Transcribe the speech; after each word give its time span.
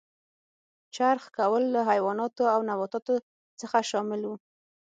چرخ 0.95 1.23
کول 1.37 1.63
له 1.75 1.81
حیواناتو 1.91 2.43
او 2.53 2.59
نباتاتو 2.69 3.13
څخه 3.61 3.77
شامل 3.89 4.21
و. 4.25 4.31